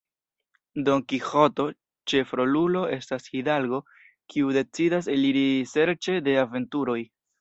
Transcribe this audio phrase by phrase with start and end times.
[0.85, 1.65] Don Kiĥoto,
[2.13, 3.83] ĉefrolulo, estas hidalgo
[4.35, 6.99] kiu decidas eliri serĉe de aventuroj.